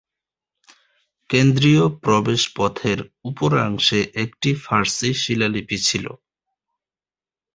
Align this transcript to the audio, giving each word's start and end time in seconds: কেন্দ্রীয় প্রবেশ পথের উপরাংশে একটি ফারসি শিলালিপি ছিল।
কেন্দ্রীয় 1.29 1.83
প্রবেশ 2.03 2.41
পথের 2.57 2.99
উপরাংশে 3.23 3.99
একটি 4.23 4.49
ফারসি 4.63 5.09
শিলালিপি 5.13 5.77
ছিল। 5.87 6.05